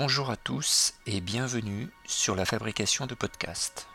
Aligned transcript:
Bonjour 0.00 0.30
à 0.30 0.36
tous 0.36 0.94
et 1.06 1.20
bienvenue 1.20 1.90
sur 2.06 2.36
la 2.36 2.44
fabrication 2.44 3.06
de 3.06 3.16
podcasts. 3.16 3.88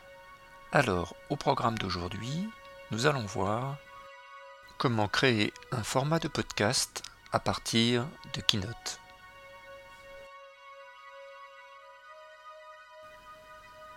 Alors, 0.73 1.15
au 1.29 1.37
programme 1.37 1.77
d'aujourd'hui, 1.77 2.49
nous 2.91 3.05
allons 3.05 3.25
voir 3.25 3.77
comment 4.77 5.07
créer 5.07 5.53
un 5.71 5.81
format 5.81 6.19
de 6.19 6.27
podcast 6.27 7.03
à 7.31 7.39
partir 7.39 8.05
de 8.33 8.41
Keynote. 8.41 8.99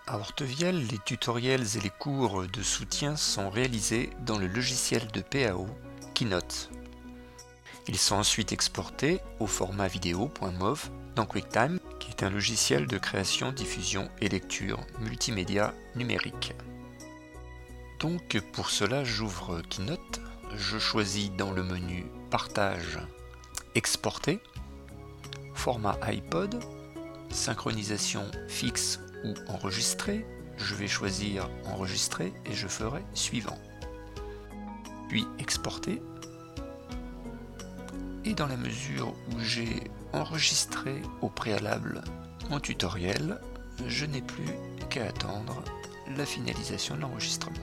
À 0.07 0.17
Hortevielle, 0.19 0.87
les 0.87 1.01
tutoriels 1.01 1.77
et 1.77 1.81
les 1.81 1.91
cours 1.91 2.47
de 2.47 2.63
soutien 2.63 3.17
sont 3.17 3.51
réalisés 3.51 4.11
dans 4.21 4.39
le 4.39 4.47
logiciel 4.47 5.09
de 5.11 5.23
PAO 5.23 5.67
Keynote. 6.15 6.71
Ils 7.89 7.99
sont 7.99 8.15
ensuite 8.15 8.53
exportés 8.53 9.21
au 9.41 9.49
format 9.49 9.89
vidéo.mov 9.89 10.89
dans 11.17 11.27
QuickTime 11.27 11.81
un 12.23 12.31
logiciel 12.31 12.87
de 12.87 12.99
création, 12.99 13.53
diffusion 13.53 14.09
et 14.21 14.29
lecture 14.29 14.81
multimédia 15.01 15.75
numérique. 15.95 16.55
Donc 17.99 18.41
pour 18.53 18.71
cela 18.71 19.05
j'ouvre 19.05 19.61
Keynote, 19.69 20.21
je 20.57 20.79
choisis 20.79 21.31
dans 21.33 21.53
le 21.53 21.63
menu 21.63 22.07
Partage, 22.31 22.99
Exporter, 23.75 24.41
Format 25.55 25.99
iPod, 26.03 26.59
Synchronisation 27.31 28.25
fixe 28.49 29.01
ou 29.25 29.35
enregistré, 29.49 30.25
je 30.57 30.75
vais 30.75 30.89
choisir 30.89 31.51
Enregistrer 31.67 32.33
et 32.47 32.53
je 32.53 32.69
ferai 32.69 33.03
Suivant. 33.15 33.59
Puis 35.09 35.27
Exporter. 35.39 36.01
Et 38.27 38.35
dans 38.35 38.49
la 38.49 38.57
mesure 38.57 39.15
où 39.31 39.41
j'ai 39.41 39.85
enregistré 40.13 41.01
au 41.23 41.29
préalable 41.29 42.03
mon 42.51 42.59
tutoriel, 42.59 43.41
je 43.87 44.05
n'ai 44.05 44.21
plus 44.21 44.49
qu'à 44.91 45.07
attendre 45.07 45.63
la 46.17 46.27
finalisation 46.27 46.97
de 46.97 47.03
l'enregistrement. 47.03 47.57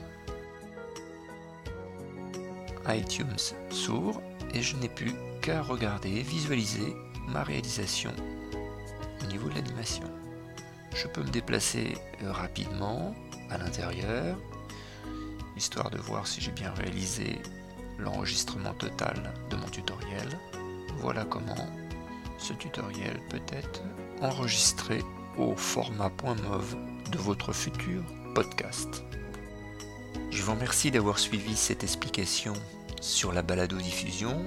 iTunes 2.88 3.36
s'ouvre 3.68 4.22
et 4.54 4.62
je 4.62 4.76
n'ai 4.76 4.88
plus 4.88 5.12
qu'à 5.42 5.60
regarder, 5.60 6.22
visualiser 6.22 6.96
ma 7.28 7.42
réalisation 7.42 8.12
au 9.22 9.26
niveau 9.26 9.50
de 9.50 9.56
l'animation. 9.56 10.10
Je 10.94 11.06
peux 11.08 11.22
me 11.22 11.30
déplacer 11.30 11.94
rapidement 12.22 13.14
à 13.50 13.58
l'intérieur, 13.58 14.38
histoire 15.58 15.90
de 15.90 15.98
voir 15.98 16.26
si 16.26 16.40
j'ai 16.40 16.52
bien 16.52 16.72
réalisé 16.72 17.42
l'enregistrement 17.98 18.74
total 18.74 19.32
de 19.50 19.56
mon 19.56 19.68
tutoriel. 19.68 20.28
Voilà 20.98 21.24
comment 21.24 21.68
ce 22.38 22.52
tutoriel 22.52 23.20
peut 23.30 23.42
être 23.52 23.82
enregistré 24.20 25.02
au 25.38 25.56
format 25.56 26.10
.mov 26.22 26.76
de 27.10 27.18
votre 27.18 27.52
futur 27.52 28.02
podcast. 28.34 29.04
Je 30.30 30.42
vous 30.42 30.52
remercie 30.52 30.90
d'avoir 30.90 31.18
suivi 31.18 31.56
cette 31.56 31.84
explication 31.84 32.54
sur 33.00 33.32
la 33.32 33.42
balado-diffusion 33.42 34.44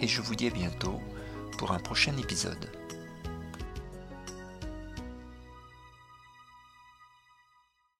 et 0.00 0.08
je 0.08 0.22
vous 0.22 0.34
dis 0.34 0.46
à 0.46 0.50
bientôt 0.50 1.00
pour 1.58 1.72
un 1.72 1.78
prochain 1.78 2.16
épisode. 2.16 2.70